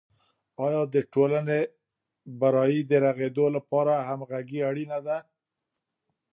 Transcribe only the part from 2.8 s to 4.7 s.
د رغیدو لپاره همغږي